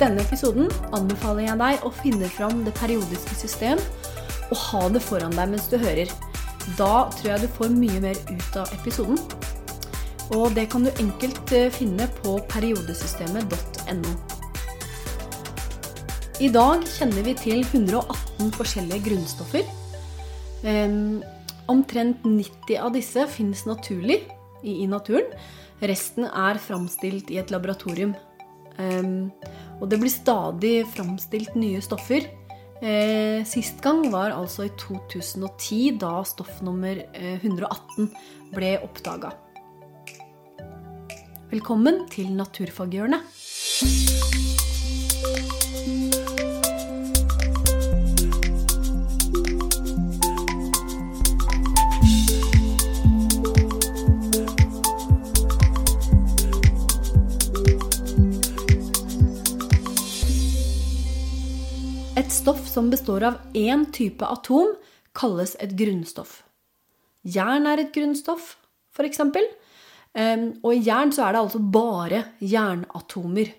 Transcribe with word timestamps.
denne 0.00 0.22
episoden 0.24 0.70
anbefaler 0.96 1.46
jeg 1.46 1.60
deg 1.60 1.84
å 1.86 1.92
finne 2.02 2.28
fram 2.32 2.62
det 2.66 2.74
periodiske 2.78 3.36
system 3.38 3.80
og 4.50 4.56
ha 4.68 4.82
det 4.92 5.02
foran 5.02 5.34
deg 5.34 5.52
mens 5.54 5.68
du 5.72 5.76
hører. 5.80 6.10
Da 6.78 7.06
tror 7.14 7.32
jeg 7.32 7.44
du 7.44 7.52
får 7.56 7.74
mye 7.74 8.02
mer 8.02 8.18
ut 8.30 8.58
av 8.58 8.72
episoden. 8.76 9.18
Og 10.34 10.50
det 10.56 10.66
kan 10.72 10.86
du 10.86 10.90
enkelt 10.98 11.52
eh, 11.54 11.70
finne 11.70 12.08
på 12.18 12.36
periodesystemet.no. 12.50 14.14
I 16.42 16.50
dag 16.52 16.82
kjenner 16.98 17.24
vi 17.24 17.32
til 17.38 17.62
118 17.62 18.50
forskjellige 18.58 19.06
grunnstoffer. 19.06 19.64
Omtrent 21.72 22.26
90 22.26 22.82
av 22.82 22.92
disse 22.92 23.24
finnes 23.32 23.64
naturlig 23.64 24.18
i, 24.60 24.82
i 24.82 24.86
naturen. 24.90 25.30
Resten 25.80 26.26
er 26.28 26.60
framstilt 26.60 27.30
i 27.32 27.38
et 27.40 27.52
laboratorium. 27.54 28.12
Um, 28.76 29.30
og 29.80 29.88
det 29.90 29.98
blir 30.00 30.12
stadig 30.12 30.74
framstilt 30.92 31.56
nye 31.56 31.80
stoffer. 31.84 32.28
Eh, 32.84 33.40
sist 33.48 33.80
gang 33.80 34.02
var 34.12 34.34
altså 34.36 34.66
i 34.66 34.72
2010, 34.76 35.96
da 36.00 36.20
stoff 36.28 36.58
nummer 36.64 36.98
118 37.16 38.04
eh, 38.04 38.26
ble 38.52 38.74
oppdaga. 38.84 39.32
Velkommen 41.48 42.04
til 42.12 42.34
Naturfaghjørnet. 42.36 44.44
Stoff 62.46 62.68
som 62.68 62.90
består 62.90 63.24
av 63.26 63.34
én 63.58 63.88
type 63.90 64.22
atom, 64.22 64.76
kalles 65.18 65.56
et 65.58 65.72
grunnstoff. 65.74 66.44
Jern 67.26 67.64
er 67.66 67.80
et 67.82 67.88
grunnstoff, 67.90 68.52
f.eks. 68.94 69.18
Og 70.62 70.68
i 70.70 70.84
jern 70.86 71.10
så 71.10 71.24
er 71.26 71.34
det 71.34 71.40
altså 71.40 71.58
bare 71.58 72.20
jernatomer. 72.38 73.50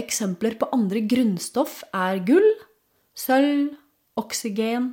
Eksempler 0.00 0.56
på 0.56 0.70
andre 0.72 1.02
grunnstoff 1.04 1.82
er 1.92 2.22
gull, 2.24 2.48
sølv, 3.12 3.74
oksygen, 4.16 4.88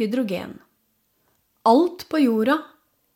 hydrogen. 0.00 0.56
Alt 1.68 2.08
på 2.08 2.24
jorda, 2.24 2.56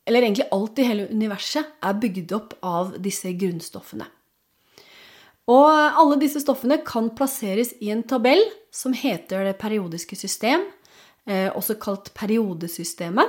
eller 0.05 0.29
egentlig 0.29 0.51
alt 0.53 0.84
i 0.84 0.89
hele 0.91 1.09
universet, 1.09 1.64
er 1.81 1.97
bygd 2.05 2.36
opp 2.36 2.59
av 2.61 2.92
disse 3.01 3.33
grunnstoffene. 3.41 4.12
Og 5.48 5.68
alle 5.72 6.18
disse 6.20 6.42
stoffene 6.44 6.80
kan 6.84 7.08
plasseres 7.16 7.72
i 7.80 7.88
en 7.94 8.04
tabell 8.04 8.42
som 8.74 8.92
heter 8.92 9.46
det 9.48 9.58
periodiske 9.60 10.16
system, 10.16 10.66
eh, 11.27 11.48
også 11.48 11.78
kalt 11.80 12.12
periodesystemet. 12.14 13.28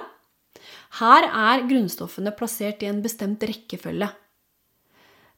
Her 0.99 1.29
er 1.29 1.67
grunnstoffene 1.69 2.33
plassert 2.35 2.83
i 2.83 2.89
en 2.89 3.01
bestemt 3.01 3.43
rekkefølge. 3.45 4.09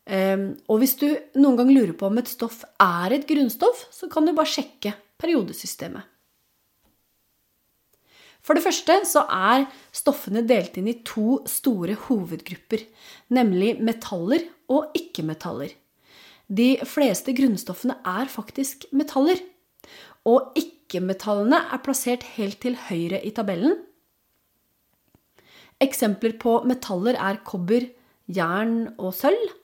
Ehm, 0.08 0.58
og 0.68 0.82
hvis 0.82 0.96
du 0.98 1.08
noen 1.38 1.60
gang 1.60 1.70
lurer 1.70 1.94
på 1.94 2.08
om 2.10 2.18
et 2.18 2.32
stoff 2.32 2.64
er 2.82 3.14
et 3.14 3.28
grunnstoff, 3.30 3.86
så 3.94 4.10
kan 4.10 4.26
du 4.26 4.34
bare 4.34 4.50
sjekke 4.50 4.96
periodesystemet. 5.22 6.08
For 8.42 8.58
det 8.58 8.66
første 8.66 8.96
så 9.06 9.22
er 9.30 9.68
stoffene 9.94 10.42
delt 10.50 10.80
inn 10.82 10.90
i 10.90 10.98
to 11.06 11.44
store 11.46 11.94
hovedgrupper, 12.08 12.88
nemlig 13.30 13.76
metaller 13.86 14.48
og 14.74 14.96
ikke-metaller. 14.98 15.76
De 16.52 16.74
fleste 16.84 17.32
grunnstoffene 17.36 17.96
er 18.04 18.28
faktisk 18.32 18.84
metaller. 18.92 19.40
Og 20.28 20.52
ikke-metallene 20.60 21.62
er 21.72 21.82
plassert 21.86 22.26
helt 22.36 22.60
til 22.64 22.76
høyre 22.90 23.22
i 23.24 23.32
tabellen. 23.36 23.78
Eksempler 25.82 26.36
på 26.42 26.60
metaller 26.68 27.16
er 27.16 27.40
kobber, 27.48 27.88
jern 28.28 28.92
og 29.00 29.16
sølv. 29.18 29.56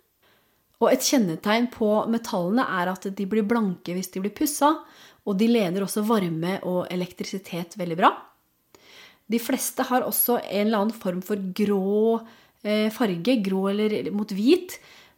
Og 0.77 0.93
et 0.93 1.03
kjennetegn 1.03 1.67
på 1.73 1.89
metallene 2.13 2.63
er 2.79 2.93
at 2.93 3.09
de 3.17 3.27
blir 3.29 3.45
blanke 3.49 3.93
hvis 3.97 4.11
de 4.13 4.23
blir 4.23 4.35
pussa, 4.37 4.71
og 5.27 5.37
de 5.41 5.49
leder 5.49 5.83
også 5.83 6.05
varme 6.07 6.55
og 6.63 6.85
elektrisitet 6.93 7.75
veldig 7.77 7.99
bra. 7.99 8.13
De 9.27 9.41
fleste 9.43 9.83
har 9.89 10.05
også 10.07 10.39
en 10.39 10.69
eller 10.69 10.85
annen 10.85 10.95
form 10.95 11.19
for 11.25 11.41
grå 11.57 12.21
eh, 12.63 12.87
farge, 12.95 13.41
grå 13.43 13.65
eller 13.73 14.13
mot 14.15 14.31
hvit, 14.31 14.77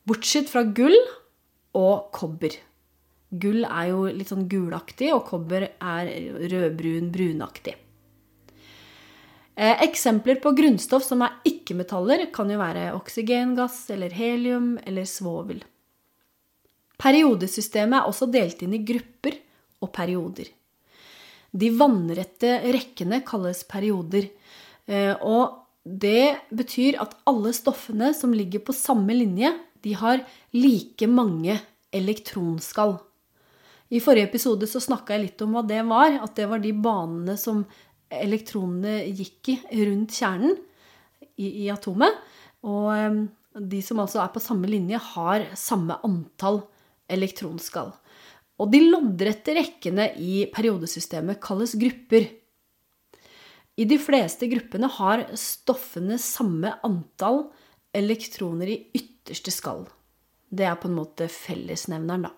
bortsett 0.10 0.50
fra 0.50 0.64
gull 0.66 0.98
og 1.78 2.10
kobber. 2.16 2.56
Gull 3.30 3.62
er 3.68 3.92
jo 3.92 4.08
litt 4.10 4.32
sånn 4.32 4.48
gulaktig, 4.50 5.12
og 5.14 5.28
kobber 5.30 5.68
er 5.70 6.10
rødbrun-brunaktig. 6.50 7.76
Eh, 9.60 9.82
eksempler 9.84 10.40
på 10.40 10.54
grunnstoff 10.56 11.04
som 11.04 11.22
er 11.26 11.36
ikke-metaller, 11.46 12.30
kan 12.34 12.50
jo 12.50 12.62
være 12.62 12.94
oksygengass 12.96 13.90
eller 13.94 14.14
helium 14.16 14.78
eller 14.88 15.06
svovel. 15.10 15.60
Periodesystemet 17.00 18.00
er 18.00 18.08
også 18.08 18.30
delt 18.32 18.64
inn 18.64 18.74
i 18.76 18.84
grupper 18.88 19.36
og 19.84 19.92
perioder. 19.96 20.48
De 21.52 21.70
vannrette 21.76 22.60
rekkene 22.72 23.22
kalles 23.28 23.64
perioder. 23.68 24.30
Eh, 24.88 25.16
og 25.22 25.66
det 25.84 26.50
betyr 26.56 27.00
at 27.02 27.16
alle 27.30 27.54
stoffene 27.56 28.14
som 28.16 28.34
ligger 28.36 28.64
på 28.64 28.76
samme 28.76 29.16
linje, 29.16 29.52
de 29.86 29.94
har 30.00 30.24
like 30.56 31.08
mange 31.10 31.58
elektronskall. 31.96 32.98
I 33.90 34.02
forrige 34.04 34.30
episode 34.30 34.68
så 34.70 34.82
snakka 34.84 35.16
jeg 35.16 35.24
litt 35.24 35.44
om 35.46 35.56
hva 35.58 35.64
det 35.66 35.82
var. 35.88 36.20
At 36.22 36.36
det 36.38 36.50
var 36.52 36.62
de 36.62 36.74
banene 36.78 37.36
som 37.42 37.64
elektronene 38.10 39.02
gikk 39.08 39.54
i 39.54 39.86
rundt 39.88 40.14
kjernen 40.18 40.58
i, 41.40 41.66
i 41.66 41.70
atomet. 41.74 42.20
Og 42.68 42.90
um, 42.94 43.24
de 43.56 43.82
som 43.86 44.02
altså 44.04 44.22
er 44.22 44.34
på 44.34 44.44
samme 44.44 44.70
linje, 44.70 45.00
har 45.16 45.48
samme 45.58 45.98
antall 46.06 46.62
elektronskall. 47.10 47.94
Og 48.60 48.70
de 48.74 48.84
loddrette 48.84 49.56
rekkene 49.56 50.12
i 50.20 50.44
periodesystemet 50.54 51.40
kalles 51.42 51.74
grupper. 51.80 52.28
I 53.80 53.86
de 53.88 53.96
fleste 54.02 54.50
gruppene 54.52 54.90
har 55.00 55.24
stoffene 55.40 56.20
samme 56.20 56.76
antall 56.86 57.46
elektroner 57.96 58.70
i 58.76 59.02
ytterste 59.30 59.54
skall. 59.54 59.86
Det 60.50 60.66
er 60.66 60.78
på 60.82 60.90
en 60.90 60.98
måte 60.98 61.30
fellesnevneren, 61.30 62.26
da. 62.26 62.34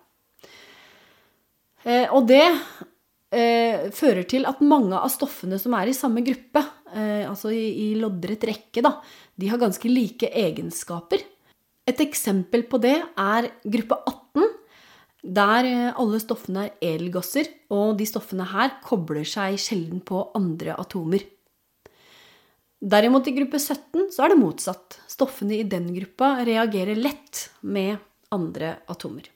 Eh, 1.82 2.06
og 2.12 2.28
det 2.28 2.44
eh, 2.44 3.88
fører 3.96 4.26
til 4.28 4.46
at 4.46 4.60
mange 4.60 4.98
av 4.98 5.10
stoffene 5.10 5.58
som 5.58 5.74
er 5.78 5.90
i 5.90 5.96
samme 5.96 6.22
gruppe, 6.26 6.62
eh, 6.92 7.24
altså 7.28 7.50
i, 7.50 7.64
i 7.88 7.88
loddrett 7.98 8.44
rekke, 8.46 8.84
da, 8.84 8.98
de 9.34 9.48
har 9.50 9.60
ganske 9.62 9.90
like 9.90 10.28
egenskaper. 10.28 11.24
Et 11.88 12.04
eksempel 12.04 12.66
på 12.70 12.78
det 12.82 12.98
er 13.00 13.48
gruppe 13.64 13.98
18, 14.06 14.50
der 15.22 15.68
eh, 15.70 15.90
alle 15.98 16.20
stoffene 16.22 16.68
er 16.68 16.94
edelgasser, 16.94 17.48
og 17.74 17.96
de 17.98 18.06
stoffene 18.06 18.46
her 18.52 18.76
kobler 18.84 19.26
seg 19.26 19.58
sjelden 19.60 20.04
på 20.04 20.28
andre 20.38 20.76
atomer. 20.78 21.24
Derimot 22.82 23.28
i 23.30 23.34
gruppe 23.36 23.60
17 23.62 24.08
så 24.10 24.24
er 24.24 24.32
det 24.32 24.40
motsatt. 24.40 24.96
Stoffene 25.06 25.54
i 25.60 25.66
den 25.68 25.92
gruppa 25.94 26.34
reagerer 26.42 26.98
lett 26.98 27.44
med 27.62 28.00
andre 28.34 28.74
atomer. 28.90 29.28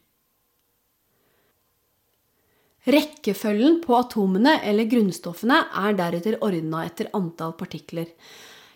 Rekkefølgen 2.87 3.81
på 3.83 3.95
atomene 3.99 4.57
eller 4.67 4.91
grunnstoffene 4.91 5.61
er 5.79 5.95
deretter 5.99 6.41
ordna 6.43 6.85
etter 6.87 7.11
antall 7.19 7.55
partikler. 7.59 8.11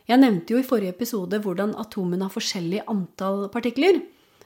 Jeg 0.06 0.18
nevnte 0.22 0.54
jo 0.54 0.62
i 0.62 0.66
forrige 0.66 0.94
episode 0.94 1.38
hvordan 1.42 1.76
atomene 1.78 2.26
har 2.26 2.34
forskjellig 2.34 2.84
antall 2.90 3.44
partikler. 3.50 4.00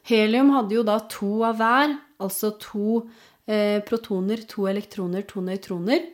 Helium 0.09 0.53
hadde 0.53 0.77
jo 0.77 0.85
da 0.85 0.99
to 1.09 1.31
av 1.49 1.57
hver, 1.61 1.95
altså 2.21 2.53
to 2.61 3.05
eh, 3.49 3.81
protoner, 3.85 4.45
to 4.49 4.69
elektroner, 4.69 5.25
to 5.29 5.45
nøytroner. 5.45 6.05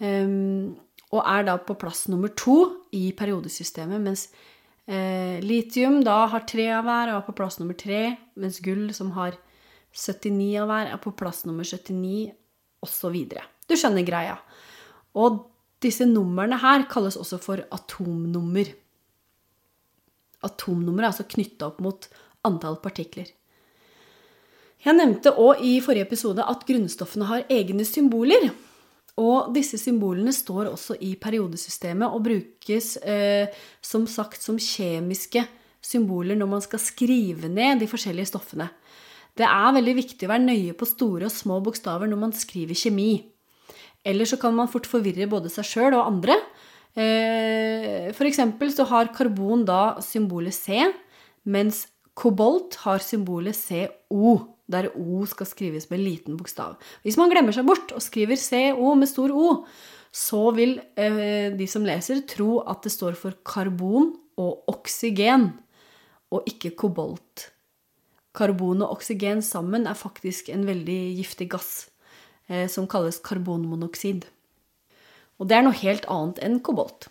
Um, 0.00 0.76
og 1.14 1.22
er 1.22 1.46
da 1.46 1.56
på 1.62 1.76
plass 1.78 2.06
nummer 2.10 2.32
to 2.34 2.56
i 2.96 3.10
periodesystemet, 3.16 4.02
mens 4.02 4.26
eh, 4.90 5.38
litium 5.44 6.00
da 6.06 6.24
har 6.32 6.46
tre 6.50 6.66
av 6.74 6.86
hver 6.86 7.12
og 7.12 7.20
er 7.20 7.26
på 7.28 7.36
plass 7.38 7.60
nummer 7.60 7.78
tre, 7.78 8.16
mens 8.34 8.58
gull, 8.64 8.88
som 8.96 9.12
har 9.18 9.38
79 9.96 10.48
av 10.62 10.70
hver, 10.70 10.90
er 10.92 11.02
på 11.02 11.14
plass 11.16 11.44
nummer 11.46 11.66
79 11.66 12.32
osv. 12.84 13.20
Du 13.66 13.76
skjønner 13.78 14.06
greia. 14.06 14.36
Og 15.16 15.44
disse 15.82 16.06
numrene 16.08 16.58
her 16.60 16.84
kalles 16.90 17.16
også 17.20 17.38
for 17.42 17.62
atomnummer. 17.72 18.68
Atomnummer 20.46 21.04
er 21.04 21.12
altså 21.12 21.26
knytta 21.28 21.70
opp 21.70 21.80
mot 21.84 22.08
antall 22.46 22.78
partikler. 22.82 23.30
Jeg 24.84 24.94
nevnte 24.94 25.32
òg 25.40 25.62
i 25.66 25.78
forrige 25.82 26.06
episode 26.06 26.44
at 26.46 26.62
grunnstoffene 26.68 27.26
har 27.30 27.46
egne 27.50 27.86
symboler. 27.88 28.50
Og 29.16 29.52
disse 29.56 29.78
symbolene 29.80 30.32
står 30.34 30.68
også 30.74 30.98
i 31.00 31.14
periodesystemet 31.20 32.12
og 32.12 32.24
brukes 32.26 32.96
eh, 33.00 33.48
som 33.80 34.04
sagt 34.10 34.42
som 34.44 34.58
kjemiske 34.60 35.46
symboler 35.86 36.36
når 36.36 36.50
man 36.50 36.64
skal 36.64 36.82
skrive 36.82 37.48
ned 37.48 37.80
de 37.80 37.88
forskjellige 37.88 38.32
stoffene. 38.34 38.68
Det 39.36 39.46
er 39.48 39.74
veldig 39.76 39.94
viktig 39.98 40.26
å 40.26 40.32
være 40.32 40.44
nøye 40.44 40.76
på 40.76 40.88
store 40.88 41.28
og 41.28 41.32
små 41.32 41.58
bokstaver 41.64 42.08
når 42.08 42.20
man 42.20 42.36
skriver 42.36 42.76
kjemi. 42.76 43.24
Ellers 44.06 44.32
så 44.32 44.40
kan 44.40 44.54
man 44.56 44.70
fort 44.70 44.88
forvirre 44.88 45.28
både 45.28 45.50
seg 45.52 45.66
sjøl 45.68 45.96
og 45.96 46.06
andre. 46.06 46.36
Eh, 46.96 48.12
eksempel 48.12 48.72
så 48.72 48.86
har 48.88 49.12
karbon 49.16 49.64
da 49.68 49.98
symbolet 50.04 50.56
C, 50.56 50.86
mens 51.44 51.84
kobolt 52.16 52.78
har 52.86 53.04
symbolet 53.04 53.56
CO, 53.56 54.55
der 54.70 54.88
O 54.98 55.24
skal 55.30 55.48
skrives 55.48 55.88
med 55.90 56.02
liten 56.02 56.36
bokstav. 56.38 56.76
Hvis 57.06 57.18
man 57.20 57.30
glemmer 57.30 57.54
seg 57.54 57.66
bort 57.68 57.92
og 57.94 58.02
skriver 58.02 58.38
CO 58.40 58.94
med 58.98 59.10
stor 59.10 59.34
O, 59.34 59.48
så 60.10 60.48
vil 60.56 60.78
eh, 60.98 61.52
de 61.54 61.66
som 61.70 61.84
leser, 61.86 62.24
tro 62.28 62.62
at 62.66 62.82
det 62.86 62.94
står 62.94 63.18
for 63.20 63.36
karbon 63.46 64.14
og 64.40 64.66
oksygen, 64.72 65.50
og 66.34 66.48
ikke 66.50 66.74
kobolt. 66.78 67.50
Karbon 68.36 68.82
og 68.84 68.96
oksygen 68.98 69.42
sammen 69.44 69.86
er 69.86 69.96
faktisk 69.96 70.50
en 70.52 70.66
veldig 70.68 71.00
giftig 71.20 71.50
gass 71.52 71.86
eh, 72.50 72.66
som 72.68 72.88
kalles 72.90 73.20
karbonmonoksid. 73.24 74.26
Og 75.36 75.48
det 75.48 75.58
er 75.58 75.66
noe 75.66 75.76
helt 75.76 76.08
annet 76.10 76.40
enn 76.44 76.58
kobolt. 76.64 77.10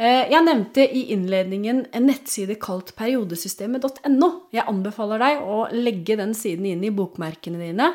Eh, 0.00 0.30
jeg 0.32 0.44
nevnte 0.46 0.84
i 0.86 1.04
innledningen 1.14 1.84
en 1.92 2.08
nettside 2.08 2.56
kalt 2.62 2.94
periodesystemet.no. 2.98 4.30
Jeg 4.54 4.66
anbefaler 4.70 5.22
deg 5.22 5.42
å 5.44 5.64
legge 5.74 6.16
den 6.20 6.32
siden 6.36 6.68
inn 6.70 6.84
i 6.86 6.92
bokmerkene 6.94 7.60
dine. 7.60 7.92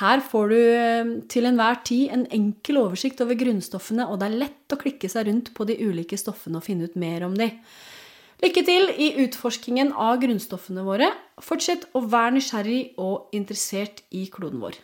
Her 0.00 0.22
får 0.24 0.52
du 0.52 0.58
eh, 0.58 1.14
til 1.32 1.48
enhver 1.48 1.80
tid 1.88 2.12
en 2.14 2.26
enkel 2.32 2.80
oversikt 2.84 3.20
over 3.24 3.36
grunnstoffene, 3.40 4.06
og 4.08 4.20
det 4.20 4.28
er 4.28 4.38
lett 4.44 4.76
å 4.76 4.80
klikke 4.80 5.10
seg 5.12 5.28
rundt 5.28 5.52
på 5.56 5.66
de 5.68 5.76
ulike 5.80 6.20
stoffene 6.20 6.60
og 6.60 6.68
finne 6.68 6.88
ut 6.88 6.96
mer 7.00 7.26
om 7.28 7.36
de. 7.36 7.50
Lykke 8.42 8.64
til 8.66 8.88
i 8.98 9.12
utforskingen 9.22 9.92
av 9.94 10.16
grunnstoffene 10.22 10.82
våre. 10.86 11.12
Fortsett 11.40 11.86
å 11.94 12.02
være 12.02 12.36
nysgjerrig 12.38 12.80
og 13.00 13.30
interessert 13.36 14.02
i 14.10 14.26
kloden 14.32 14.64
vår. 14.64 14.80